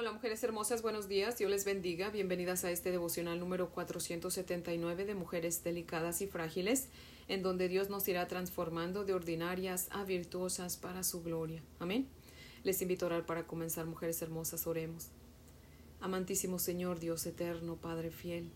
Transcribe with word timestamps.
Hola 0.00 0.12
mujeres 0.12 0.44
hermosas, 0.44 0.80
buenos 0.80 1.08
días, 1.08 1.38
Dios 1.38 1.50
les 1.50 1.64
bendiga, 1.64 2.10
bienvenidas 2.10 2.62
a 2.62 2.70
este 2.70 2.92
devocional 2.92 3.40
número 3.40 3.70
479 3.70 5.04
de 5.04 5.14
Mujeres 5.16 5.64
Delicadas 5.64 6.22
y 6.22 6.28
Frágiles, 6.28 6.86
en 7.26 7.42
donde 7.42 7.66
Dios 7.66 7.90
nos 7.90 8.06
irá 8.06 8.28
transformando 8.28 9.04
de 9.04 9.12
ordinarias 9.12 9.88
a 9.90 10.04
virtuosas 10.04 10.76
para 10.76 11.02
su 11.02 11.24
gloria. 11.24 11.64
Amén. 11.80 12.06
Les 12.62 12.80
invito 12.80 13.06
a 13.06 13.08
orar 13.08 13.26
para 13.26 13.48
comenzar, 13.48 13.86
mujeres 13.86 14.22
hermosas, 14.22 14.68
oremos. 14.68 15.08
Amantísimo 15.98 16.60
Señor, 16.60 17.00
Dios 17.00 17.26
eterno, 17.26 17.74
Padre 17.74 18.12
fiel, 18.12 18.52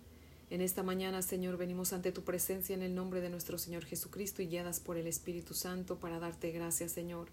en 0.48 0.60
esta 0.60 0.84
mañana, 0.84 1.22
Señor, 1.22 1.56
venimos 1.56 1.92
ante 1.92 2.12
tu 2.12 2.22
presencia 2.22 2.76
en 2.76 2.82
el 2.82 2.94
nombre 2.94 3.20
de 3.20 3.30
nuestro 3.30 3.58
Señor 3.58 3.84
Jesucristo 3.84 4.42
y 4.42 4.46
guiadas 4.46 4.78
por 4.78 4.96
el 4.96 5.08
Espíritu 5.08 5.54
Santo 5.54 5.98
para 5.98 6.20
darte 6.20 6.52
gracias, 6.52 6.92
Señor 6.92 7.26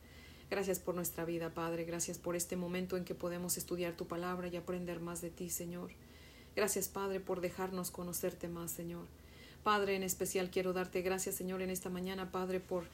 Gracias 0.50 0.80
por 0.80 0.96
nuestra 0.96 1.26
vida, 1.26 1.54
Padre. 1.54 1.84
Gracias 1.84 2.18
por 2.18 2.36
este 2.36 2.56
momento 2.56 2.98
en 2.98 3.06
que 3.06 3.14
podemos 3.14 3.58
estudiar 3.58 3.94
tu 3.94 4.08
palabra 4.08 4.48
y 4.48 4.56
aprender 4.58 5.00
más 5.00 5.22
de 5.22 5.30
ti, 5.30 5.50
Señor. 5.50 5.92
Gracias, 6.56 6.88
Padre, 6.88 7.20
por 7.20 7.40
dejarnos 7.40 7.92
conocerte 7.92 8.48
más, 8.48 8.72
Señor. 8.72 9.06
Padre, 9.64 9.96
en 9.96 10.04
especial 10.04 10.50
quiero 10.50 10.74
darte 10.74 11.02
gracias, 11.02 11.36
Señor, 11.36 11.62
en 11.62 11.70
esta 11.70 11.90
mañana, 11.90 12.32
Padre, 12.32 12.60
por, 12.60 12.86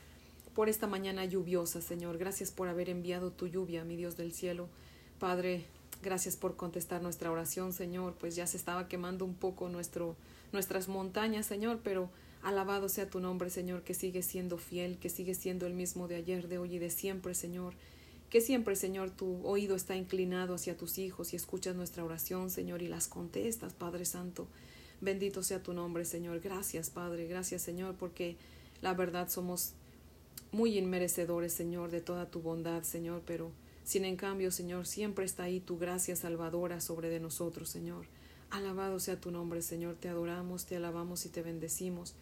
por 0.53 0.67
esta 0.67 0.87
mañana 0.87 1.23
lluviosa, 1.23 1.81
Señor. 1.81 2.17
Gracias 2.17 2.51
por 2.51 2.67
haber 2.67 2.89
enviado 2.89 3.31
tu 3.31 3.47
lluvia, 3.47 3.85
mi 3.85 3.95
Dios 3.95 4.17
del 4.17 4.33
cielo. 4.33 4.67
Padre, 5.19 5.65
gracias 6.03 6.35
por 6.35 6.57
contestar 6.57 7.01
nuestra 7.01 7.31
oración, 7.31 7.71
Señor, 7.71 8.15
pues 8.19 8.35
ya 8.35 8.47
se 8.47 8.57
estaba 8.57 8.89
quemando 8.89 9.23
un 9.23 9.33
poco 9.33 9.69
nuestro, 9.69 10.17
nuestras 10.51 10.89
montañas, 10.89 11.45
Señor, 11.45 11.79
pero 11.83 12.09
Alabado 12.45 12.89
sea 12.89 13.09
tu 13.09 13.19
nombre, 13.19 13.49
Señor, 13.49 13.81
que 13.81 13.95
sigue 13.95 14.21
siendo 14.21 14.59
fiel, 14.59 14.99
que 14.99 15.09
sigue 15.09 15.33
siendo 15.33 15.65
el 15.65 15.73
mismo 15.73 16.07
de 16.07 16.13
ayer, 16.13 16.47
de 16.47 16.59
hoy 16.59 16.75
y 16.75 16.77
de 16.77 16.91
siempre, 16.91 17.33
Señor. 17.33 17.73
Que 18.29 18.39
siempre, 18.39 18.75
Señor, 18.75 19.09
tu 19.09 19.43
oído 19.47 19.75
está 19.75 19.95
inclinado 19.95 20.53
hacia 20.53 20.77
tus 20.77 20.99
hijos 20.99 21.33
y 21.33 21.37
escuchas 21.37 21.75
nuestra 21.75 22.05
oración, 22.05 22.51
Señor, 22.51 22.83
y 22.83 22.87
las 22.87 23.07
contestas, 23.07 23.73
Padre 23.73 24.05
Santo. 24.05 24.47
Bendito 25.01 25.41
sea 25.41 25.63
tu 25.63 25.73
nombre, 25.73 26.05
Señor. 26.05 26.39
Gracias, 26.39 26.91
Padre. 26.91 27.25
Gracias, 27.27 27.63
Señor, 27.63 27.95
porque 27.95 28.35
la 28.83 28.93
verdad 28.93 29.27
somos 29.27 29.73
muy 30.51 30.77
inmerecedores, 30.77 31.51
Señor, 31.51 31.89
de 31.89 32.01
toda 32.01 32.29
tu 32.29 32.41
bondad, 32.41 32.83
Señor, 32.83 33.23
pero 33.25 33.49
sin 33.83 34.05
en 34.05 34.17
cambio, 34.17 34.51
Señor, 34.51 34.85
siempre 34.85 35.25
está 35.25 35.45
ahí 35.45 35.61
tu 35.61 35.79
gracia 35.79 36.15
salvadora 36.15 36.79
sobre 36.79 37.09
de 37.09 37.19
nosotros, 37.19 37.69
Señor. 37.69 38.05
Alabado 38.51 38.99
sea 38.99 39.19
tu 39.19 39.31
nombre, 39.31 39.63
Señor. 39.63 39.95
Te 39.95 40.09
adoramos, 40.09 40.67
te 40.67 40.75
alabamos 40.75 41.25
y 41.25 41.29
te 41.29 41.41
bendecimos. 41.41 42.13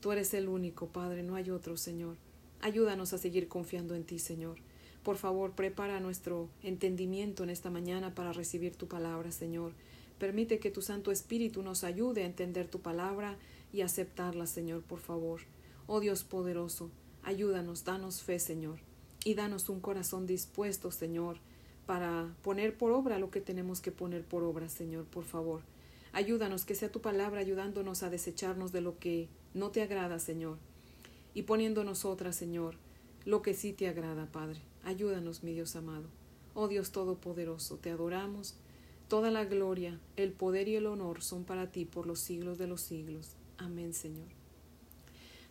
Tú 0.00 0.12
eres 0.12 0.32
el 0.34 0.48
único, 0.48 0.86
Padre, 0.86 1.22
no 1.22 1.34
hay 1.34 1.50
otro, 1.50 1.76
Señor. 1.76 2.16
Ayúdanos 2.60 3.12
a 3.12 3.18
seguir 3.18 3.48
confiando 3.48 3.94
en 3.94 4.04
ti, 4.04 4.18
Señor. 4.18 4.58
Por 5.02 5.16
favor, 5.16 5.52
prepara 5.52 6.00
nuestro 6.00 6.48
entendimiento 6.62 7.42
en 7.42 7.50
esta 7.50 7.70
mañana 7.70 8.14
para 8.14 8.32
recibir 8.32 8.76
tu 8.76 8.86
palabra, 8.86 9.32
Señor. 9.32 9.72
Permite 10.18 10.58
que 10.58 10.70
tu 10.70 10.82
Santo 10.82 11.10
Espíritu 11.10 11.62
nos 11.62 11.82
ayude 11.82 12.22
a 12.22 12.26
entender 12.26 12.68
tu 12.68 12.80
palabra 12.80 13.36
y 13.72 13.82
aceptarla, 13.82 14.46
Señor, 14.46 14.82
por 14.82 15.00
favor. 15.00 15.40
Oh 15.86 16.00
Dios 16.00 16.24
poderoso, 16.24 16.90
ayúdanos, 17.22 17.84
danos 17.84 18.22
fe, 18.22 18.38
Señor, 18.38 18.78
y 19.24 19.34
danos 19.34 19.68
un 19.68 19.80
corazón 19.80 20.26
dispuesto, 20.26 20.90
Señor, 20.90 21.38
para 21.86 22.34
poner 22.42 22.76
por 22.76 22.92
obra 22.92 23.18
lo 23.18 23.30
que 23.30 23.40
tenemos 23.40 23.80
que 23.80 23.92
poner 23.92 24.24
por 24.24 24.42
obra, 24.42 24.68
Señor, 24.68 25.06
por 25.06 25.24
favor. 25.24 25.62
Ayúdanos, 26.12 26.64
que 26.64 26.74
sea 26.74 26.92
tu 26.92 27.00
palabra 27.00 27.40
ayudándonos 27.40 28.02
a 28.02 28.10
desecharnos 28.10 28.72
de 28.72 28.80
lo 28.80 28.98
que 28.98 29.28
no 29.54 29.70
te 29.70 29.82
agrada, 29.82 30.18
Señor, 30.18 30.58
y 31.34 31.42
poniendo 31.42 31.84
nosotras, 31.84 32.36
Señor, 32.36 32.76
lo 33.24 33.42
que 33.42 33.54
sí 33.54 33.72
te 33.72 33.88
agrada, 33.88 34.26
Padre. 34.26 34.60
Ayúdanos, 34.84 35.42
mi 35.42 35.52
Dios 35.52 35.76
amado. 35.76 36.06
Oh 36.54 36.68
Dios 36.68 36.92
Todopoderoso, 36.92 37.76
te 37.76 37.90
adoramos. 37.90 38.56
Toda 39.08 39.30
la 39.30 39.44
gloria, 39.44 39.98
el 40.16 40.32
poder 40.32 40.68
y 40.68 40.76
el 40.76 40.86
honor 40.86 41.22
son 41.22 41.44
para 41.44 41.70
ti 41.70 41.84
por 41.84 42.06
los 42.06 42.20
siglos 42.20 42.58
de 42.58 42.66
los 42.66 42.80
siglos. 42.80 43.36
Amén, 43.56 43.94
Señor. 43.94 44.26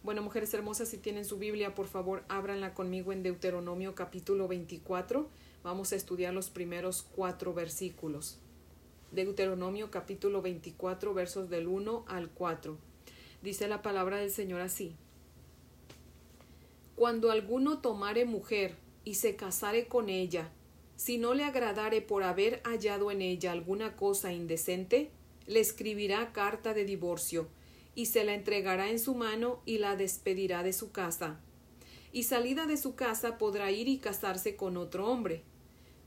Bueno, 0.04 0.22
mujeres 0.22 0.54
hermosas, 0.54 0.90
si 0.90 0.98
tienen 0.98 1.26
su 1.26 1.38
Biblia, 1.38 1.76
por 1.76 1.88
favor, 1.88 2.24
ábranla 2.30 2.74
conmigo 2.74 3.12
en 3.12 3.24
Deuteronomio 3.24 3.96
capítulo 3.96 4.48
24. 4.48 5.28
Vamos 5.64 5.92
a 5.92 5.96
estudiar 5.96 6.34
los 6.34 6.50
primeros 6.50 7.02
cuatro 7.02 7.54
versículos. 7.54 8.38
Deuteronomio 9.12 9.90
capítulo 9.90 10.42
24, 10.42 11.14
versos 11.14 11.50
del 11.50 11.68
1 11.68 12.06
al 12.08 12.30
4. 12.30 12.78
Dice 13.42 13.68
la 13.68 13.82
palabra 13.82 14.18
del 14.18 14.32
Señor 14.32 14.62
así. 14.62 14.96
Cuando 16.96 17.30
alguno 17.30 17.80
tomare 17.80 18.26
mujer 18.26 18.76
y 19.04 19.16
se 19.16 19.36
casare 19.36 19.88
con 19.88 20.10
ella, 20.10 20.52
si 20.96 21.20
no 21.20 21.36
le 21.36 21.44
agradare 21.44 22.02
por 22.02 22.24
haber 22.24 22.62
hallado 22.64 23.12
en 23.12 23.22
ella 23.22 23.52
alguna 23.52 23.96
cosa 23.96 24.34
indecente, 24.34 25.12
le 25.46 25.60
escribirá 25.60 26.34
carta 26.34 26.74
de 26.74 26.86
divorcio, 26.86 27.48
y 27.94 28.08
se 28.08 28.24
la 28.24 28.34
entregará 28.34 28.90
en 28.90 29.00
su 29.00 29.16
mano 29.16 29.62
y 29.66 29.78
la 29.78 29.96
despedirá 29.96 30.64
de 30.64 30.74
su 30.74 30.92
casa. 30.92 31.40
Y 32.12 32.24
salida 32.24 32.66
de 32.66 32.78
su 32.78 32.96
casa 32.96 33.38
podrá 33.38 33.72
ir 33.72 33.88
y 33.88 33.98
casarse 33.98 34.56
con 34.56 34.76
otro 34.78 35.08
hombre. 35.08 35.44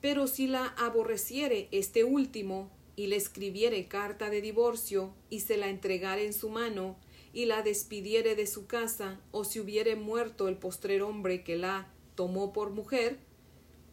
Pero 0.01 0.27
si 0.27 0.47
la 0.47 0.67
aborreciere 0.79 1.69
este 1.71 2.05
último, 2.05 2.71
y 2.97 3.07
le 3.07 3.17
escribiere 3.17 3.87
carta 3.87 4.29
de 4.29 4.41
divorcio, 4.41 5.15
y 5.31 5.41
se 5.41 5.57
la 5.57 5.69
entregare 5.69 6.27
en 6.27 6.33
su 6.33 6.49
mano, 6.49 6.97
y 7.33 7.47
la 7.47 7.63
despidiere 7.63 8.35
de 8.35 8.47
su 8.47 8.67
casa, 8.67 9.21
o 9.31 9.45
si 9.45 9.61
hubiere 9.61 9.97
muerto 9.97 10.49
el 10.49 10.57
postrer 10.57 11.03
hombre 11.03 11.43
que 11.45 11.57
la 11.57 11.89
tomó 12.15 12.53
por 12.53 12.71
mujer, 12.71 13.19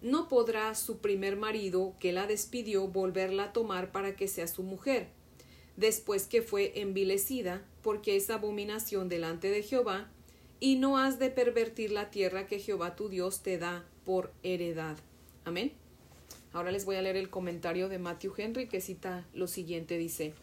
no 0.01 0.27
podrá 0.27 0.73
su 0.75 0.99
primer 0.99 1.35
marido 1.35 1.95
que 1.99 2.11
la 2.11 2.27
despidió 2.27 2.87
volverla 2.87 3.45
a 3.45 3.53
tomar 3.53 3.91
para 3.91 4.15
que 4.15 4.27
sea 4.27 4.47
su 4.47 4.63
mujer, 4.63 5.09
después 5.75 6.27
que 6.27 6.41
fue 6.41 6.79
envilecida, 6.81 7.65
porque 7.81 8.15
es 8.15 8.29
abominación 8.29 9.09
delante 9.09 9.49
de 9.49 9.63
Jehová, 9.63 10.09
y 10.59 10.75
no 10.75 10.97
has 10.97 11.19
de 11.19 11.29
pervertir 11.29 11.91
la 11.91 12.09
tierra 12.09 12.47
que 12.47 12.59
Jehová 12.59 12.95
tu 12.95 13.09
Dios 13.09 13.43
te 13.43 13.57
da 13.57 13.85
por 14.05 14.33
heredad. 14.43 14.97
Amén. 15.45 15.73
Ahora 16.53 16.71
les 16.71 16.85
voy 16.85 16.95
a 16.95 17.01
leer 17.01 17.17
el 17.17 17.29
comentario 17.29 17.89
de 17.89 17.99
Matthew 17.99 18.33
Henry 18.37 18.67
que 18.67 18.81
cita 18.81 19.27
lo 19.33 19.47
siguiente, 19.47 19.97
dice, 19.97 20.33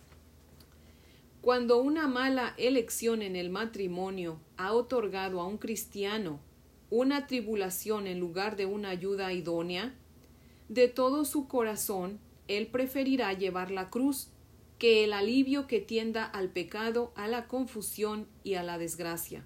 cuando 1.44 1.76
una 1.76 2.08
mala 2.08 2.54
elección 2.56 3.20
en 3.20 3.36
el 3.36 3.50
matrimonio 3.50 4.40
ha 4.56 4.72
otorgado 4.72 5.42
a 5.42 5.46
un 5.46 5.58
cristiano 5.58 6.40
una 6.88 7.26
tribulación 7.26 8.06
en 8.06 8.18
lugar 8.18 8.56
de 8.56 8.64
una 8.64 8.88
ayuda 8.88 9.30
idónea, 9.30 9.94
de 10.70 10.88
todo 10.88 11.26
su 11.26 11.46
corazón 11.46 12.18
él 12.48 12.68
preferirá 12.68 13.30
llevar 13.34 13.70
la 13.70 13.90
cruz 13.90 14.28
que 14.78 15.04
el 15.04 15.12
alivio 15.12 15.66
que 15.66 15.80
tienda 15.80 16.24
al 16.24 16.48
pecado, 16.48 17.12
a 17.14 17.28
la 17.28 17.46
confusión 17.46 18.26
y 18.42 18.54
a 18.54 18.62
la 18.62 18.78
desgracia. 18.78 19.44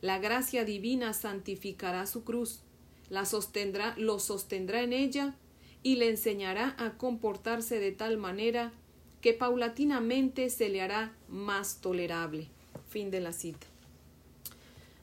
La 0.00 0.18
gracia 0.18 0.64
divina 0.64 1.12
santificará 1.12 2.06
su 2.06 2.24
cruz, 2.24 2.62
la 3.08 3.24
sostendrá, 3.24 3.94
lo 3.96 4.18
sostendrá 4.18 4.82
en 4.82 4.92
ella 4.92 5.36
y 5.84 5.94
le 5.94 6.10
enseñará 6.10 6.74
a 6.76 6.98
comportarse 6.98 7.78
de 7.78 7.92
tal 7.92 8.16
manera 8.16 8.72
que 9.20 9.32
paulatinamente 9.34 10.50
se 10.50 10.68
le 10.68 10.80
hará 10.82 11.12
más 11.28 11.80
tolerable. 11.80 12.48
Fin 12.88 13.10
de 13.10 13.20
la 13.20 13.32
cita. 13.32 13.66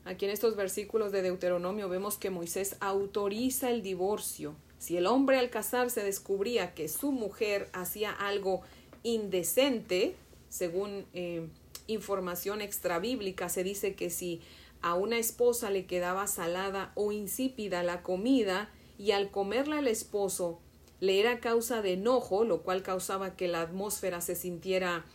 Aquí 0.06 0.26
en 0.26 0.32
estos 0.32 0.56
versículos 0.56 1.12
de 1.12 1.22
Deuteronomio 1.22 1.90
vemos 1.90 2.18
que 2.18 2.30
Moisés 2.30 2.78
autoriza 2.80 3.70
el 3.70 3.82
divorcio. 3.82 4.56
Si 4.80 4.96
el 4.96 5.06
hombre 5.06 5.38
al 5.38 5.50
casarse 5.50 6.04
descubría 6.04 6.74
que 6.74 6.88
su 6.88 7.12
mujer 7.12 7.70
hacía 7.74 8.12
algo 8.12 8.62
indecente, 9.04 10.16
según 10.50 11.06
eh, 11.14 11.48
información 11.88 12.62
extrabíblica, 12.62 13.50
se 13.50 13.64
dice 13.64 13.96
que 13.96 14.10
si 14.10 14.42
a 14.82 14.94
una 14.94 15.18
esposa 15.18 15.72
le 15.72 15.86
quedaba 15.86 16.28
salada 16.28 16.92
o 16.96 17.12
insípida 17.12 17.84
la 17.84 18.02
comida 18.04 18.70
y 18.98 19.12
al 19.12 19.30
comerla 19.30 19.80
el 19.80 19.88
esposo 19.88 20.60
le 21.00 21.20
era 21.20 21.40
causa 21.40 21.82
de 21.82 21.94
enojo, 21.94 22.44
lo 22.44 22.64
cual 22.64 22.84
causaba 22.84 23.36
que 23.36 23.48
la 23.48 23.62
atmósfera 23.62 24.22
se 24.22 24.36
sintiera 24.36 25.06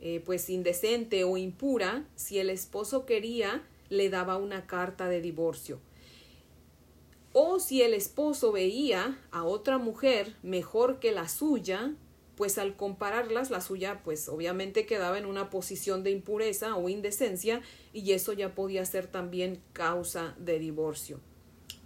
eh, 0.00 0.22
pues 0.24 0.50
indecente 0.50 1.24
o 1.24 1.36
impura, 1.36 2.04
si 2.14 2.38
el 2.38 2.50
esposo 2.50 3.06
quería, 3.06 3.62
le 3.88 4.10
daba 4.10 4.36
una 4.36 4.66
carta 4.66 5.08
de 5.08 5.20
divorcio. 5.20 5.80
O 7.32 7.60
si 7.60 7.82
el 7.82 7.94
esposo 7.94 8.52
veía 8.52 9.18
a 9.30 9.44
otra 9.44 9.78
mujer 9.78 10.34
mejor 10.42 11.00
que 11.00 11.12
la 11.12 11.28
suya, 11.28 11.94
pues 12.36 12.58
al 12.58 12.76
compararlas, 12.76 13.50
la 13.50 13.60
suya 13.60 14.02
pues 14.04 14.28
obviamente 14.28 14.86
quedaba 14.86 15.18
en 15.18 15.26
una 15.26 15.50
posición 15.50 16.02
de 16.02 16.10
impureza 16.10 16.76
o 16.76 16.88
indecencia 16.88 17.62
y 17.92 18.12
eso 18.12 18.32
ya 18.32 18.54
podía 18.54 18.84
ser 18.84 19.06
también 19.06 19.62
causa 19.72 20.34
de 20.38 20.58
divorcio. 20.58 21.20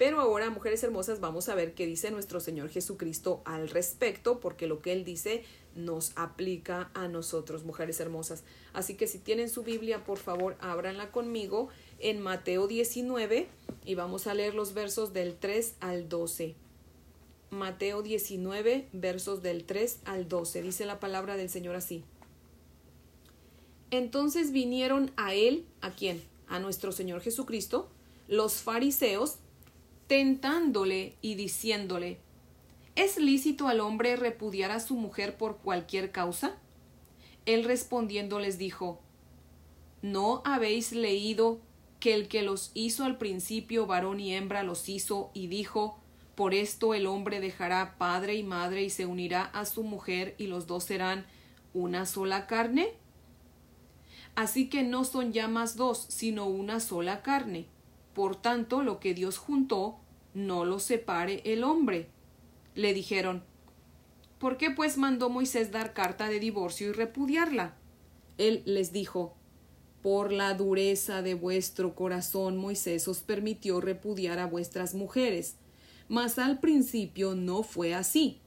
Pero 0.00 0.18
ahora, 0.18 0.48
mujeres 0.48 0.82
hermosas, 0.82 1.20
vamos 1.20 1.50
a 1.50 1.54
ver 1.54 1.74
qué 1.74 1.84
dice 1.84 2.10
nuestro 2.10 2.40
Señor 2.40 2.70
Jesucristo 2.70 3.42
al 3.44 3.68
respecto, 3.68 4.40
porque 4.40 4.66
lo 4.66 4.80
que 4.80 4.94
Él 4.94 5.04
dice 5.04 5.44
nos 5.74 6.12
aplica 6.16 6.90
a 6.94 7.06
nosotros, 7.06 7.64
mujeres 7.64 8.00
hermosas. 8.00 8.42
Así 8.72 8.94
que 8.94 9.06
si 9.06 9.18
tienen 9.18 9.50
su 9.50 9.62
Biblia, 9.62 10.02
por 10.02 10.16
favor, 10.16 10.56
ábranla 10.60 11.12
conmigo 11.12 11.68
en 11.98 12.18
Mateo 12.18 12.66
19 12.66 13.46
y 13.84 13.94
vamos 13.94 14.26
a 14.26 14.32
leer 14.32 14.54
los 14.54 14.72
versos 14.72 15.12
del 15.12 15.36
3 15.36 15.74
al 15.80 16.08
12. 16.08 16.54
Mateo 17.50 18.00
19, 18.00 18.88
versos 18.94 19.42
del 19.42 19.64
3 19.64 19.98
al 20.06 20.30
12. 20.30 20.62
Dice 20.62 20.86
la 20.86 20.98
palabra 20.98 21.36
del 21.36 21.50
Señor 21.50 21.76
así. 21.76 22.04
Entonces 23.90 24.50
vinieron 24.50 25.10
a 25.18 25.34
él, 25.34 25.66
¿a 25.82 25.90
quién? 25.90 26.22
A 26.48 26.58
nuestro 26.58 26.90
Señor 26.90 27.20
Jesucristo, 27.20 27.90
los 28.28 28.62
fariseos, 28.62 29.40
tentándole 30.10 31.14
y 31.22 31.36
diciéndole, 31.36 32.18
¿es 32.96 33.16
lícito 33.16 33.68
al 33.68 33.78
hombre 33.78 34.16
repudiar 34.16 34.72
a 34.72 34.80
su 34.80 34.96
mujer 34.96 35.36
por 35.36 35.58
cualquier 35.58 36.10
causa? 36.10 36.56
Él 37.46 37.62
respondiendo 37.62 38.40
les 38.40 38.58
dijo, 38.58 39.00
¿no 40.02 40.42
habéis 40.44 40.90
leído 40.90 41.60
que 42.00 42.14
el 42.14 42.26
que 42.26 42.42
los 42.42 42.72
hizo 42.74 43.04
al 43.04 43.18
principio 43.18 43.86
varón 43.86 44.18
y 44.18 44.34
hembra 44.34 44.64
los 44.64 44.88
hizo 44.88 45.30
y 45.32 45.46
dijo, 45.46 46.00
por 46.34 46.54
esto 46.54 46.92
el 46.92 47.06
hombre 47.06 47.38
dejará 47.38 47.96
padre 47.96 48.34
y 48.34 48.42
madre 48.42 48.82
y 48.82 48.90
se 48.90 49.06
unirá 49.06 49.44
a 49.44 49.64
su 49.64 49.84
mujer 49.84 50.34
y 50.38 50.48
los 50.48 50.66
dos 50.66 50.82
serán 50.82 51.24
una 51.72 52.04
sola 52.04 52.48
carne? 52.48 52.94
Así 54.34 54.68
que 54.68 54.82
no 54.82 55.04
son 55.04 55.32
ya 55.32 55.46
más 55.46 55.76
dos, 55.76 56.04
sino 56.08 56.46
una 56.46 56.80
sola 56.80 57.22
carne. 57.22 57.68
Por 58.14 58.36
tanto, 58.36 58.82
lo 58.82 59.00
que 59.00 59.14
Dios 59.14 59.38
juntó, 59.38 59.98
no 60.34 60.64
lo 60.64 60.78
separe 60.78 61.42
el 61.44 61.64
hombre. 61.64 62.08
Le 62.74 62.94
dijeron, 62.94 63.42
¿Por 64.38 64.56
qué 64.56 64.70
pues 64.70 64.96
mandó 64.96 65.28
Moisés 65.28 65.70
dar 65.70 65.92
carta 65.92 66.28
de 66.28 66.40
divorcio 66.40 66.88
y 66.88 66.92
repudiarla? 66.92 67.76
Él 68.38 68.62
les 68.64 68.92
dijo, 68.92 69.34
Por 70.02 70.32
la 70.32 70.54
dureza 70.54 71.20
de 71.20 71.34
vuestro 71.34 71.94
corazón 71.94 72.56
Moisés 72.56 73.06
os 73.06 73.20
permitió 73.20 73.82
repudiar 73.82 74.38
a 74.38 74.46
vuestras 74.46 74.94
mujeres, 74.94 75.56
mas 76.08 76.38
al 76.38 76.58
principio 76.58 77.34
no 77.34 77.62
fue 77.62 77.94
así. 77.94 78.40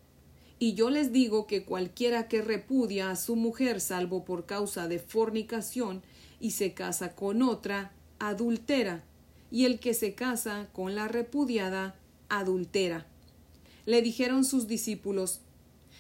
Y 0.58 0.74
yo 0.74 0.90
les 0.90 1.12
digo 1.12 1.46
que 1.46 1.64
cualquiera 1.64 2.28
que 2.28 2.42
repudia 2.42 3.12
a 3.12 3.16
su 3.16 3.36
mujer 3.36 3.80
salvo 3.80 4.26
por 4.26 4.46
causa 4.46 4.88
de 4.88 4.98
fornicación 4.98 6.02
y 6.40 6.52
se 6.52 6.74
casa 6.74 7.16
con 7.16 7.42
otra, 7.42 7.94
adultera, 8.18 9.04
y 9.54 9.64
el 9.64 9.80
que 9.80 9.94
se 9.94 10.16
casa 10.16 10.68
con 10.74 10.96
la 10.96 11.08
repudiada, 11.08 11.96
adultera. 12.28 13.08
Le 13.86 14.02
dijeron 14.02 14.44
sus 14.44 14.68
discípulos, 14.68 15.40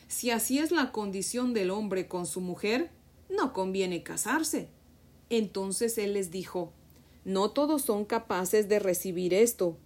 si 0.10 0.30
así 0.30 0.60
es 0.60 0.72
la 0.72 0.92
condición 0.92 1.54
del 1.54 1.72
hombre 1.72 2.10
con 2.10 2.26
su 2.26 2.42
mujer, 2.42 2.92
no 3.30 3.54
conviene 3.54 4.04
casarse. 4.04 4.68
Entonces 5.30 5.98
él 5.98 6.16
les 6.16 6.32
dijo, 6.32 6.74
no 7.24 7.52
todos 7.52 7.84
son 7.84 8.04
capaces 8.04 8.68
de 8.68 8.80
recibir 8.80 9.34
esto, 9.34 9.78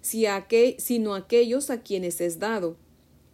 sino 0.00 1.14
aquellos 1.14 1.68
a 1.68 1.82
quienes 1.82 2.22
es 2.22 2.38
dado 2.38 2.78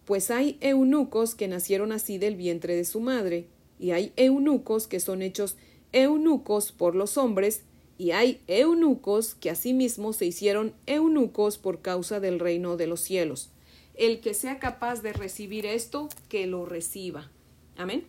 pues 0.05 0.31
hay 0.31 0.59
eunucos 0.61 1.35
que 1.35 1.49
nacieron 1.49 1.93
así 1.93 2.19
del 2.19 2.37
vientre 2.37 2.75
de 2.77 2.85
su 2.85 3.01
madre, 3.01 3.49
y 3.79 3.93
hay 3.93 4.13
eunucos 4.17 4.87
que 4.87 5.01
son 5.01 5.23
hechos 5.23 5.57
eunucos 5.93 6.73
por 6.73 6.95
los 6.95 7.17
hombres, 7.17 7.63
y 8.03 8.11
hay 8.11 8.41
eunucos 8.49 9.37
que 9.37 9.49
asimismo 9.49 10.13
se 10.13 10.27
hicieron 10.27 10.75
eunucos 10.87 11.57
por 11.57 11.83
causa 11.83 12.19
del 12.19 12.41
reino 12.41 12.77
de 12.77 12.89
los 12.89 13.01
cielos. 13.01 13.51
El 13.95 14.21
que 14.21 14.35
sea 14.35 14.59
capaz 14.59 15.03
de 15.03 15.13
recibir 15.13 15.67
esto, 15.67 16.09
que 16.29 16.49
lo 16.49 16.67
reciba. 16.67 17.31
Amén. 17.77 18.09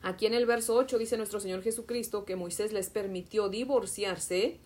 Aquí 0.00 0.24
en 0.24 0.32
el 0.32 0.46
verso 0.46 0.76
8 0.76 0.96
dice 0.96 1.18
nuestro 1.18 1.40
Señor 1.40 1.62
Jesucristo 1.62 2.24
que 2.24 2.36
Moisés 2.36 2.72
les 2.72 2.88
permitió 2.88 3.50
divorciarse 3.50 4.56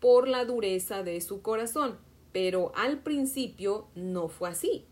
por 0.00 0.26
la 0.26 0.44
dureza 0.44 1.04
de 1.04 1.20
su 1.20 1.42
corazón, 1.42 1.98
pero 2.32 2.72
al 2.74 3.04
principio 3.04 3.86
no 3.94 4.30
fue 4.30 4.48
así. 4.48 4.84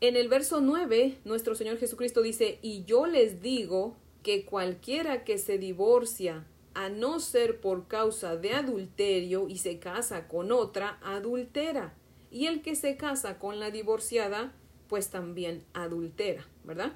En 0.00 0.14
el 0.14 0.28
verso 0.28 0.60
9, 0.60 1.18
nuestro 1.24 1.56
Señor 1.56 1.78
Jesucristo 1.78 2.22
dice, 2.22 2.60
y 2.62 2.84
yo 2.84 3.06
les 3.06 3.42
digo 3.42 3.96
que 4.22 4.44
cualquiera 4.44 5.24
que 5.24 5.38
se 5.38 5.58
divorcia 5.58 6.46
a 6.74 6.88
no 6.88 7.20
ser 7.20 7.60
por 7.60 7.88
causa 7.88 8.36
de 8.36 8.52
adulterio 8.52 9.48
y 9.48 9.58
se 9.58 9.78
casa 9.78 10.28
con 10.28 10.52
otra, 10.52 10.98
adultera. 11.02 11.94
Y 12.30 12.46
el 12.46 12.62
que 12.62 12.76
se 12.76 12.96
casa 12.96 13.38
con 13.38 13.60
la 13.60 13.70
divorciada, 13.70 14.54
pues 14.88 15.10
también 15.10 15.64
adultera, 15.74 16.46
¿verdad? 16.64 16.92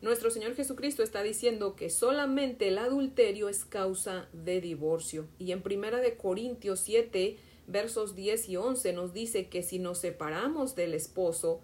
Nuestro 0.00 0.30
Señor 0.30 0.54
Jesucristo 0.54 1.02
está 1.02 1.24
diciendo 1.24 1.74
que 1.74 1.90
solamente 1.90 2.68
el 2.68 2.78
adulterio 2.78 3.48
es 3.48 3.64
causa 3.64 4.28
de 4.32 4.60
divorcio. 4.60 5.26
Y 5.40 5.50
en 5.50 5.62
Primera 5.62 5.98
de 5.98 6.16
Corintios 6.16 6.80
7, 6.80 7.36
versos 7.66 8.14
10 8.14 8.48
y 8.48 8.56
11 8.56 8.92
nos 8.92 9.12
dice 9.12 9.48
que 9.48 9.64
si 9.64 9.80
nos 9.80 9.98
separamos 9.98 10.76
del 10.76 10.94
esposo, 10.94 11.60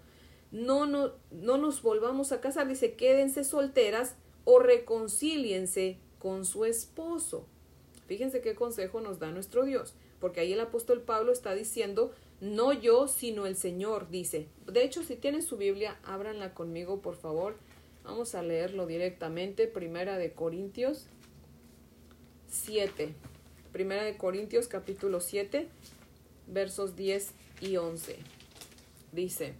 no, 0.51 0.85
no, 0.85 1.13
no 1.31 1.57
nos 1.57 1.81
volvamos 1.81 2.33
a 2.33 2.41
casar, 2.41 2.67
dice, 2.67 2.95
quédense 2.95 3.45
solteras 3.45 4.15
o 4.43 4.59
reconcíliense 4.59 5.97
con 6.25 6.43
su 6.43 6.65
esposo. 6.65 7.45
Fíjense 8.07 8.41
qué 8.41 8.55
consejo 8.55 8.99
nos 8.99 9.19
da 9.19 9.29
nuestro 9.29 9.63
Dios, 9.63 9.93
porque 10.19 10.39
ahí 10.39 10.53
el 10.53 10.59
apóstol 10.59 11.01
Pablo 11.01 11.31
está 11.31 11.53
diciendo, 11.53 12.15
no 12.41 12.73
yo, 12.73 13.07
sino 13.07 13.45
el 13.45 13.55
Señor, 13.55 14.09
dice. 14.09 14.47
De 14.65 14.83
hecho, 14.83 15.03
si 15.03 15.17
tienen 15.17 15.43
su 15.43 15.55
Biblia, 15.55 15.99
ábranla 16.03 16.55
conmigo, 16.55 16.99
por 16.99 17.15
favor. 17.15 17.57
Vamos 18.03 18.33
a 18.33 18.41
leerlo 18.41 18.87
directamente, 18.87 19.67
Primera 19.67 20.17
de 20.17 20.33
Corintios 20.33 21.05
7. 22.47 23.13
Primera 23.71 24.01
de 24.01 24.17
Corintios 24.17 24.67
capítulo 24.67 25.19
7, 25.19 25.67
versos 26.47 26.95
10 26.95 27.33
y 27.61 27.77
11. 27.77 28.17
Dice, 29.11 29.53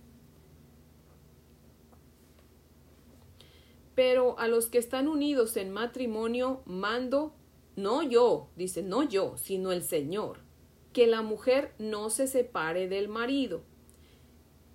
Pero 3.96 4.38
a 4.38 4.48
los 4.48 4.68
que 4.68 4.78
están 4.78 5.08
unidos 5.08 5.58
en 5.58 5.72
matrimonio 5.72 6.62
mando, 6.66 7.34
no 7.76 8.04
yo, 8.04 8.50
dice, 8.56 8.84
no 8.84 9.04
yo, 9.04 9.38
sino 9.38 9.72
el 9.72 9.84
Señor, 9.84 10.40
que 10.94 11.08
la 11.08 11.22
mujer 11.22 11.74
no 11.80 12.10
se 12.10 12.28
separe 12.28 12.88
del 12.88 13.08
marido. 13.08 13.64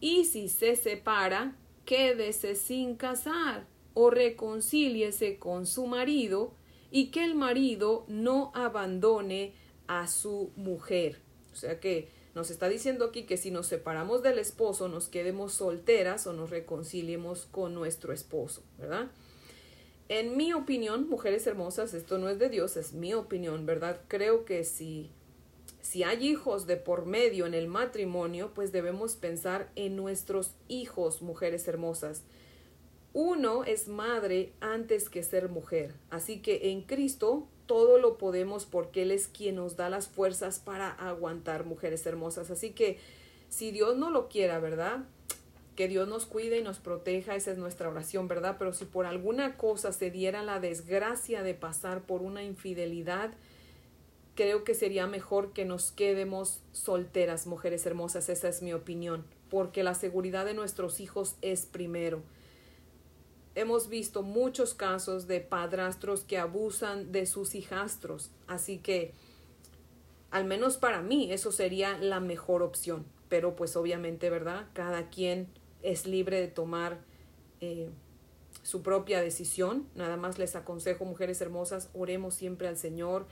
Y 0.01 0.25
si 0.25 0.49
se 0.49 0.75
separa, 0.77 1.57
quédese 1.85 2.55
sin 2.55 2.97
casar 2.97 3.67
o 3.95 4.11
reconcíliese 4.11 5.39
con 5.39 5.67
su 5.67 5.87
marido 5.87 6.55
y 6.91 7.07
que 7.11 7.25
el 7.25 7.35
marido 7.35 8.05
no 8.09 8.51
abandone 8.55 9.55
a 9.87 10.07
su 10.09 10.53
mujer. 10.57 11.21
O 11.53 11.57
sea 11.57 11.81
que 11.81 12.09
nos 12.41 12.51
está 12.51 12.71
diciendo 12.71 13.05
aquí 13.05 13.25
que 13.25 13.37
si 13.37 13.51
nos 13.51 13.67
separamos 13.67 14.23
del 14.23 14.39
esposo, 14.39 14.89
nos 14.89 15.09
quedemos 15.09 15.53
solteras 15.53 16.27
o 16.27 16.33
nos 16.33 16.49
reconciliemos 16.49 17.47
con 17.51 17.75
nuestro 17.75 18.15
esposo, 18.15 18.63
¿verdad? 18.79 19.11
En 20.09 20.39
mi 20.39 20.55
opinión, 20.55 21.07
mujeres 21.07 21.47
hermosas, 21.47 21.93
esto 21.93 22.17
no 22.17 22.31
es 22.31 22.39
de 22.39 22.49
Dios, 22.49 22.79
es 22.79 22.95
mi 22.95 23.13
opinión, 23.13 23.67
¿verdad? 23.67 24.01
Creo 24.09 24.47
que 24.47 24.65
si, 24.65 25.11
si 25.83 26.03
hay 26.03 26.27
hijos 26.27 26.67
de 26.67 26.79
por 26.79 27.05
medio 27.05 27.45
en 27.45 27.53
el 27.53 27.69
matrimonio, 27.69 28.53
pues 28.55 28.73
debemos 28.73 29.17
pensar 29.17 29.71
en 29.77 29.95
nuestros 29.95 30.53
hijos, 30.67 31.21
mujeres 31.21 31.69
hermosas. 31.69 32.23
Uno 33.13 33.65
es 33.65 33.87
madre 33.87 34.55
antes 34.61 35.11
que 35.11 35.23
ser 35.23 35.51
mujer, 35.51 35.93
así 36.09 36.41
que 36.41 36.71
en 36.71 36.81
Cristo 36.85 37.49
todo 37.71 37.99
lo 37.99 38.19
podemos 38.19 38.65
porque 38.65 39.03
Él 39.03 39.13
es 39.13 39.29
quien 39.29 39.55
nos 39.55 39.77
da 39.77 39.89
las 39.89 40.09
fuerzas 40.09 40.59
para 40.59 40.91
aguantar 40.91 41.65
mujeres 41.65 42.05
hermosas. 42.05 42.51
Así 42.51 42.71
que 42.71 42.99
si 43.49 43.71
Dios 43.71 43.97
no 43.97 44.11
lo 44.11 44.29
quiera, 44.29 44.59
¿verdad? 44.59 45.05
Que 45.77 45.87
Dios 45.87 46.09
nos 46.09 46.27
cuide 46.27 46.59
y 46.59 46.65
nos 46.65 46.81
proteja, 46.81 47.37
esa 47.37 47.53
es 47.53 47.59
nuestra 47.59 47.89
oración, 47.89 48.27
¿verdad? 48.27 48.57
Pero 48.59 48.73
si 48.73 48.87
por 48.87 49.07
alguna 49.07 49.57
cosa 49.57 49.93
se 49.93 50.11
diera 50.11 50.43
la 50.43 50.59
desgracia 50.59 51.45
de 51.45 51.55
pasar 51.55 52.03
por 52.03 52.23
una 52.23 52.43
infidelidad, 52.43 53.31
creo 54.35 54.65
que 54.65 54.75
sería 54.75 55.07
mejor 55.07 55.53
que 55.53 55.65
nos 55.65 55.93
quedemos 55.93 56.63
solteras, 56.73 57.47
mujeres 57.47 57.87
hermosas, 57.87 58.29
esa 58.31 58.49
es 58.49 58.63
mi 58.63 58.73
opinión, 58.73 59.25
porque 59.49 59.85
la 59.85 59.95
seguridad 59.95 60.45
de 60.45 60.55
nuestros 60.55 60.99
hijos 60.99 61.37
es 61.41 61.67
primero 61.67 62.21
hemos 63.61 63.89
visto 63.89 64.23
muchos 64.23 64.75
casos 64.75 65.27
de 65.27 65.41
padrastros 65.41 66.25
que 66.25 66.39
abusan 66.39 67.13
de 67.13 67.27
sus 67.27 67.55
hijastros, 67.55 68.31
así 68.47 68.79
que 68.79 69.13
al 70.31 70.45
menos 70.45 70.77
para 70.77 71.03
mí 71.03 71.33
eso 71.33 71.53
sería 71.53 71.99
la 71.99 72.21
mejor 72.21 72.63
opción, 72.63 73.05
pero 73.29 73.57
pues 73.57 73.77
obviamente, 73.77 74.31
¿verdad? 74.31 74.67
Cada 74.73 75.09
quien 75.11 75.49
es 75.83 76.07
libre 76.07 76.41
de 76.41 76.49
tomar 76.49 77.01
eh, 77.61 77.91
su 78.63 78.83
propia 78.83 79.21
decisión. 79.21 79.89
Nada 79.95 80.17
más 80.17 80.39
les 80.39 80.57
aconsejo, 80.57 81.05
mujeres 81.05 81.41
hermosas, 81.41 81.91
oremos 81.95 82.35
siempre 82.35 82.69
al 82.69 82.77
Señor. 82.77 83.27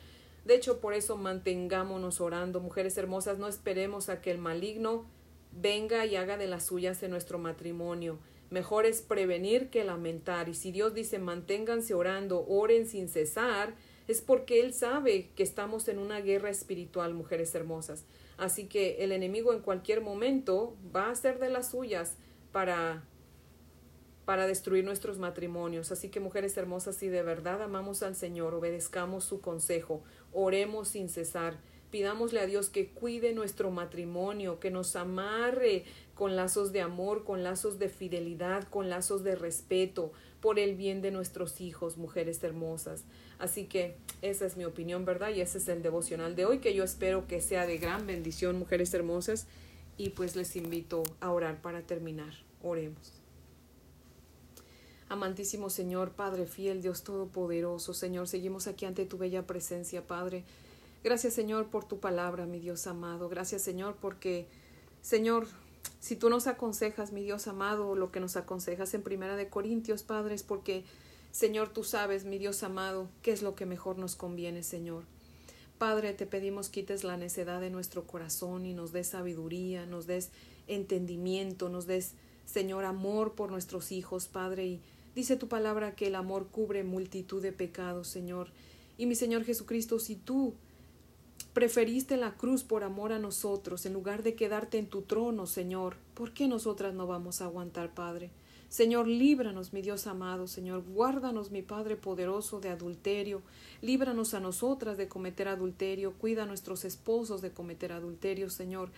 De 0.45 0.55
hecho, 0.55 0.81
por 0.81 0.95
eso 0.95 1.17
mantengámonos 1.17 2.21
orando, 2.21 2.61
mujeres 2.61 2.97
hermosas, 2.97 3.39
no 3.39 3.49
esperemos 3.49 4.09
a 4.09 4.21
que 4.21 4.31
el 4.31 4.39
maligno 4.39 5.05
venga 5.53 6.07
y 6.07 6.17
haga 6.17 6.37
de 6.37 6.47
las 6.47 6.67
suyas 6.67 7.03
en 7.03 7.11
nuestro 7.11 7.39
matrimonio. 7.39 8.19
Mejor 8.51 8.87
es 8.87 9.03
prevenir 9.03 9.69
que 9.71 9.85
lamentar. 9.85 10.49
Y 10.49 10.55
si 10.55 10.73
Dios 10.73 10.95
dice 10.95 11.19
manténganse 11.19 11.95
orando, 11.95 12.47
oren 12.47 12.87
sin 12.87 13.09
cesar, 13.09 13.75
es 14.07 14.23
porque 14.23 14.61
Él 14.61 14.73
sabe 14.73 15.31
que 15.37 15.43
estamos 15.43 15.89
en 15.89 15.99
una 15.99 16.21
guerra 16.21 16.51
espiritual, 16.51 17.13
mujeres 17.15 17.55
hermosas. 17.55 18.05
Así 18.39 18.67
que 18.67 19.05
el 19.05 19.13
enemigo 19.13 19.53
en 19.53 19.61
cualquier 19.61 20.01
momento 20.01 20.77
va 20.95 21.07
a 21.07 21.11
hacer 21.11 21.39
de 21.39 21.51
las 21.51 21.71
suyas 21.71 22.17
para 22.53 23.05
para 24.29 24.47
destruir 24.47 24.85
nuestros 24.85 25.19
matrimonios. 25.19 25.91
Así 25.91 26.11
que 26.11 26.21
mujeres 26.21 26.55
hermosas, 26.59 26.97
si 26.97 27.09
de 27.09 27.23
verdad 27.23 27.63
amamos 27.63 28.03
al 28.03 28.15
Señor, 28.15 28.53
obedezcamos 28.53 29.25
su 29.25 29.41
consejo, 29.41 30.03
oremos 30.35 30.89
sin 30.89 31.09
cesar, 31.09 31.57
pidámosle 31.91 32.41
a 32.41 32.47
Dios 32.47 32.69
que 32.69 32.91
cuide 32.91 33.33
nuestro 33.33 33.71
matrimonio, 33.71 34.61
que 34.61 34.71
nos 34.71 34.97
amarre 34.97 35.85
con 36.19 36.35
lazos 36.35 36.73
de 36.73 36.81
amor, 36.81 37.23
con 37.23 37.45
lazos 37.45 37.79
de 37.79 37.89
fidelidad, 37.89 38.65
con 38.65 38.91
lazos 38.91 39.23
de 39.23 39.37
respeto, 39.37 40.11
por 40.41 40.59
el 40.59 40.75
bien 40.75 41.01
de 41.01 41.13
nuestros 41.13 41.61
hijos, 41.61 41.97
mujeres 41.97 42.43
hermosas. 42.43 43.05
Así 43.39 43.67
que 43.67 43.95
esa 44.21 44.45
es 44.45 44.57
mi 44.57 44.65
opinión, 44.65 45.05
¿verdad? 45.05 45.29
Y 45.29 45.43
ese 45.43 45.59
es 45.59 45.69
el 45.69 45.81
devocional 45.81 46.35
de 46.35 46.45
hoy, 46.45 46.59
que 46.59 46.75
yo 46.75 46.83
espero 46.83 47.29
que 47.29 47.41
sea 47.41 47.67
de 47.67 47.79
gran 47.79 48.05
bendición, 48.09 48.59
mujeres 48.59 48.93
hermosas. 48.95 49.47
Y 49.97 50.09
pues 50.09 50.35
les 50.35 50.57
invito 50.57 51.05
a 51.21 51.31
orar 51.31 51.63
para 51.63 51.83
terminar. 51.83 52.35
Oremos. 52.65 53.13
Amantísimo 55.09 55.71
Señor, 55.71 56.11
Padre 56.11 56.47
fiel, 56.47 56.83
Dios 56.83 57.05
Todopoderoso, 57.05 57.95
Señor, 57.95 58.27
seguimos 58.27 58.67
aquí 58.67 58.87
ante 58.87 59.07
tu 59.07 59.19
bella 59.19 59.47
presencia, 59.47 60.05
Padre. 60.05 60.43
Gracias, 61.05 61.33
Señor, 61.33 61.69
por 61.69 61.85
tu 61.85 62.01
palabra, 62.01 62.45
mi 62.45 62.59
Dios 62.59 62.89
amado. 62.89 63.29
Gracias, 63.29 63.63
Señor, 63.63 63.97
porque, 64.01 64.49
Señor, 65.01 65.47
si 66.01 66.17
tú 66.17 66.31
nos 66.31 66.47
aconsejas, 66.47 67.13
mi 67.13 67.23
Dios 67.23 67.49
amado, 67.49 67.95
lo 67.95 68.11
que 68.11 68.21
nos 68.21 68.37
aconsejas 68.37 68.95
en 68.95 69.03
Primera 69.03 69.37
de 69.37 69.49
Corintios, 69.49 70.03
Padre, 70.03 70.35
es 70.35 70.43
porque, 70.43 70.85
Señor, 71.33 71.71
tú 71.71 71.85
sabes, 71.85 72.25
mi 72.25 72.39
Dios 72.39 72.63
amado, 72.63 73.09
qué 73.23 73.33
es 73.33 73.43
lo 73.43 73.55
que 73.55 73.67
mejor 73.67 73.99
nos 73.99 74.17
conviene, 74.17 74.63
Señor. 74.63 75.05
Padre, 75.79 76.13
te 76.13 76.27
pedimos 76.27 76.69
quites 76.69 77.05
la 77.05 77.17
necedad 77.17 77.61
de 77.61 77.71
nuestro 77.71 78.05
corazón 78.05 78.67
y 78.67 78.75
nos 78.75 78.93
des 78.93 79.09
sabiduría, 79.09 79.87
nos 79.87 80.07
des 80.07 80.31
entendimiento, 80.67 81.69
nos 81.69 81.87
des, 81.87 82.15
Señor, 82.47 82.85
amor 82.85 83.35
por 83.35 83.51
nuestros 83.51 83.93
hijos, 83.93 84.27
Padre, 84.29 84.67
y 84.67 84.81
Dice 85.19 85.35
tu 85.35 85.49
palabra 85.49 85.97
que 85.97 86.07
el 86.07 86.15
amor 86.15 86.47
cubre 86.47 86.85
multitud 86.85 87.43
de 87.43 87.51
pecados, 87.51 88.07
Señor. 88.07 88.51
Y 88.99 89.07
mi 89.07 89.17
Señor 89.17 89.43
Jesucristo, 89.43 89.99
si 89.99 90.15
tú 90.15 90.55
preferiste 91.59 92.17
la 92.17 92.37
cruz 92.37 92.63
por 92.63 92.85
amor 92.85 93.13
a 93.13 93.19
nosotros, 93.19 93.85
en 93.85 93.93
lugar 93.93 94.23
de 94.23 94.37
quedarte 94.37 94.79
en 94.79 94.87
tu 94.87 95.03
trono, 95.03 95.45
Señor, 95.45 95.97
¿por 96.15 96.33
qué 96.33 96.47
nosotras 96.47 96.95
no 96.95 97.09
vamos 97.09 97.41
a 97.41 97.47
aguantar, 97.47 97.93
Padre? 97.95 98.31
Señor, 98.69 99.09
líbranos, 99.09 99.73
mi 99.73 99.83
Dios 99.83 100.07
amado, 100.07 100.47
Señor, 100.47 100.85
guárdanos, 100.85 101.51
mi 101.51 101.63
Padre 101.63 101.97
poderoso, 101.97 102.61
de 102.61 102.69
adulterio, 102.69 103.43
líbranos 103.83 104.35
a 104.35 104.39
nosotras 104.39 104.97
de 104.99 105.09
cometer 105.09 105.49
adulterio, 105.49 106.13
cuida 106.13 106.45
a 106.45 106.47
nuestros 106.47 106.85
esposos 106.85 107.43
de 107.43 107.51
cometer 107.51 107.91
adulterio, 107.91 108.51
Señor. 108.51 108.91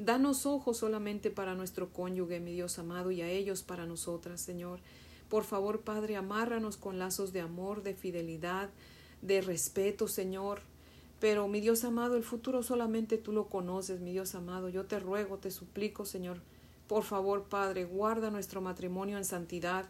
Danos 0.00 0.44
ojos 0.44 0.78
solamente 0.78 1.30
para 1.30 1.54
nuestro 1.54 1.92
cónyuge, 1.92 2.40
mi 2.40 2.52
Dios 2.52 2.80
amado, 2.80 3.12
y 3.12 3.22
a 3.22 3.30
ellos 3.30 3.62
para 3.62 3.86
nosotras, 3.86 4.40
Señor. 4.40 4.80
Por 5.28 5.44
favor, 5.44 5.82
Padre, 5.82 6.16
amárranos 6.16 6.78
con 6.78 6.98
lazos 6.98 7.32
de 7.32 7.42
amor, 7.42 7.84
de 7.84 7.94
fidelidad, 7.94 8.70
de 9.22 9.40
respeto, 9.40 10.08
Señor. 10.08 10.62
Pero, 11.20 11.48
mi 11.48 11.60
Dios 11.60 11.84
amado, 11.84 12.16
el 12.16 12.22
futuro 12.22 12.62
solamente 12.62 13.18
tú 13.18 13.32
lo 13.32 13.48
conoces, 13.48 14.00
mi 14.00 14.12
Dios 14.12 14.34
amado. 14.34 14.68
Yo 14.68 14.84
te 14.84 15.00
ruego, 15.00 15.38
te 15.38 15.50
suplico, 15.50 16.04
Señor. 16.04 16.40
Por 16.86 17.02
favor, 17.02 17.44
Padre, 17.44 17.84
guarda 17.84 18.30
nuestro 18.30 18.60
matrimonio 18.60 19.18
en 19.18 19.24
santidad. 19.24 19.86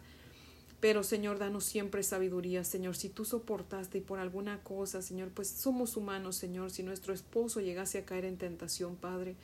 Pero, 0.79 1.03
Señor, 1.03 1.37
danos 1.37 1.65
siempre 1.65 2.03
sabiduría, 2.03 2.63
Señor. 2.63 2.95
Si 2.95 3.09
tú 3.09 3.25
soportaste 3.25 3.99
y 3.99 4.01
por 4.01 4.19
alguna 4.19 4.63
cosa, 4.63 5.01
Señor, 5.01 5.29
pues 5.29 5.49
somos 5.49 5.97
humanos, 5.97 6.35
Señor. 6.35 6.71
Si 6.71 6.83
nuestro 6.83 7.13
esposo 7.13 7.59
llegase 7.59 7.99
a 7.99 8.05
caer 8.05 8.25
en 8.25 8.37
tentación, 8.37 8.95
Padre, 8.95 9.35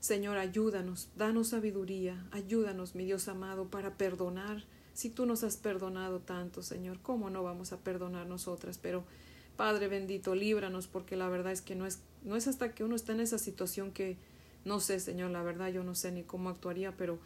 Señor, 0.00 0.38
ayúdanos, 0.38 1.08
danos 1.16 1.48
sabiduría, 1.48 2.24
ayúdanos, 2.32 2.94
mi 2.94 3.04
Dios 3.04 3.28
amado, 3.28 3.66
para 3.68 3.94
perdonar 3.98 4.64
si 4.94 5.10
tú 5.10 5.26
nos 5.26 5.44
has 5.44 5.56
perdonado 5.56 6.20
tanto, 6.20 6.62
Señor, 6.62 6.98
¿cómo 7.02 7.30
no 7.30 7.42
vamos 7.42 7.72
a 7.72 7.78
perdonar 7.78 8.26
nosotras? 8.26 8.78
Pero, 8.78 9.04
Padre 9.60 9.88
bendito, 9.88 10.34
líbranos, 10.34 10.86
porque 10.86 11.16
la 11.16 11.28
verdad 11.28 11.52
es 11.52 11.60
que 11.60 11.74
no 11.74 11.84
es, 11.84 11.98
no 12.24 12.34
es 12.34 12.48
hasta 12.48 12.74
que 12.74 12.82
uno 12.82 12.96
está 12.96 13.12
en 13.12 13.20
esa 13.20 13.36
situación 13.36 13.92
que 13.92 14.16
no 14.64 14.80
sé, 14.80 15.00
Señor, 15.00 15.32
la 15.32 15.42
verdad 15.42 15.68
yo 15.68 15.84
no 15.84 15.94
sé 15.94 16.12
ni 16.12 16.22
cómo 16.22 16.48
actuaría, 16.48 16.96
pero 16.96 17.18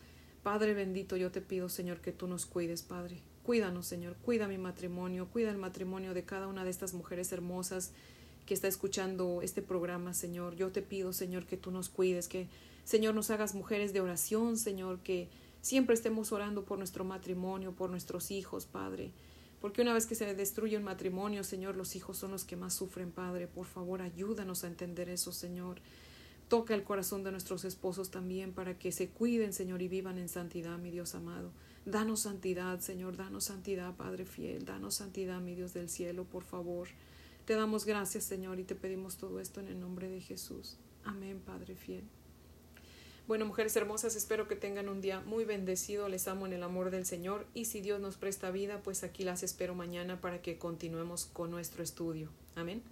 Padre 0.42 0.74
bendito, 0.74 1.16
yo 1.16 1.30
te 1.30 1.40
pido, 1.40 1.68
Señor, 1.68 2.00
que 2.00 2.10
tú 2.10 2.26
nos 2.26 2.44
cuides, 2.44 2.82
Padre. 2.82 3.20
Cuídanos, 3.44 3.86
Señor, 3.86 4.16
cuida 4.16 4.48
mi 4.48 4.58
matrimonio, 4.58 5.28
cuida 5.30 5.52
el 5.52 5.58
matrimonio 5.58 6.12
de 6.12 6.24
cada 6.24 6.48
una 6.48 6.64
de 6.64 6.70
estas 6.70 6.92
mujeres 6.92 7.30
hermosas 7.30 7.92
que 8.46 8.54
está 8.54 8.66
escuchando 8.66 9.40
este 9.40 9.62
programa, 9.62 10.12
Señor. 10.12 10.56
Yo 10.56 10.72
te 10.72 10.82
pido, 10.82 11.12
Señor, 11.12 11.46
que 11.46 11.56
tú 11.56 11.70
nos 11.70 11.88
cuides, 11.88 12.26
que, 12.26 12.48
Señor, 12.82 13.14
nos 13.14 13.30
hagas 13.30 13.54
mujeres 13.54 13.92
de 13.92 14.00
oración, 14.00 14.56
Señor, 14.56 14.98
que 15.04 15.28
Siempre 15.64 15.94
estemos 15.94 16.30
orando 16.30 16.66
por 16.66 16.76
nuestro 16.76 17.04
matrimonio, 17.06 17.72
por 17.72 17.88
nuestros 17.88 18.30
hijos, 18.30 18.66
Padre. 18.66 19.12
Porque 19.64 19.80
una 19.80 19.94
vez 19.94 20.04
que 20.04 20.14
se 20.14 20.35
destruye 20.35 20.76
un 20.76 20.85
matrimonio, 20.85 21.42
Señor, 21.42 21.75
los 21.75 21.97
hijos 21.97 22.18
son 22.18 22.33
los 22.33 22.44
que 22.44 22.54
más 22.54 22.75
sufren, 22.75 23.11
Padre. 23.11 23.47
Por 23.47 23.64
favor, 23.64 24.02
ayúdanos 24.02 24.62
a 24.62 24.66
entender 24.66 25.09
eso, 25.09 25.33
Señor. 25.33 25.80
Toca 26.49 26.75
el 26.75 26.83
corazón 26.83 27.25
de 27.25 27.30
nuestros 27.30 27.64
esposos 27.64 28.11
también 28.11 28.52
para 28.52 28.78
que 28.78 28.92
se 28.92 29.09
cuiden, 29.09 29.54
Señor, 29.54 29.80
y 29.80 29.88
vivan 29.88 30.18
en 30.18 30.28
santidad, 30.28 30.76
mi 30.76 30.90
Dios 30.90 31.14
amado. 31.14 31.50
Danos 31.87 32.21
santidad, 32.21 32.78
Señor, 32.80 33.16
danos 33.16 33.44
santidad, 33.44 33.97
Padre 33.97 34.26
fiel. 34.26 34.66
Danos 34.66 34.97
santidad, 34.97 35.40
mi 35.40 35.54
Dios 35.54 35.73
del 35.73 35.88
cielo, 35.88 36.25
por 36.25 36.44
favor. 36.44 36.88
Te 37.47 37.54
damos 37.54 37.87
gracias, 37.87 38.25
Señor, 38.25 38.61
y 38.61 38.64
te 38.64 38.75
pedimos 38.75 39.16
todo 39.16 39.40
esto 39.40 39.61
en 39.61 39.68
el 39.68 39.80
nombre 39.80 40.11
de 40.11 40.21
Jesús. 40.21 40.76
Amén, 41.04 41.40
Padre 41.40 41.75
fiel. 41.75 42.04
Bueno, 43.26 43.47
mujeres 43.47 43.75
hermosas, 43.76 44.16
espero 44.16 44.49
que 44.49 44.54
tengan 44.54 44.90
un 44.90 45.00
día 45.00 45.21
muy 45.21 45.47
bendecido. 45.47 46.09
Les 46.09 46.28
amo 46.28 46.45
en 46.47 46.52
el 46.52 46.62
amor 46.62 46.90
del 46.90 47.07
Señor 47.07 47.47
y 47.54 47.64
si 47.64 47.81
Dios 47.81 47.99
nos 47.99 48.19
presta 48.19 48.50
vida, 48.50 48.83
pues 48.83 49.02
aquí 49.02 49.25
las 49.25 49.43
espero 49.43 49.75
mañana 49.75 50.21
para 50.21 50.43
que 50.43 50.59
continuemos 50.59 51.25
con 51.33 51.50
nuestro 51.50 51.83
estudio. 51.83 52.28
Amén. 52.54 52.83